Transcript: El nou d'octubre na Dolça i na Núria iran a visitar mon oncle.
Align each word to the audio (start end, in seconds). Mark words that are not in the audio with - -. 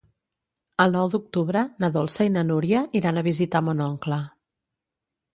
El 0.85 0.93
nou 0.97 1.09
d'octubre 1.15 1.61
na 1.83 1.89
Dolça 1.97 2.25
i 2.29 2.31
na 2.37 2.43
Núria 2.47 2.81
iran 3.01 3.19
a 3.19 3.25
visitar 3.27 3.61
mon 3.67 3.83
oncle. 3.89 4.19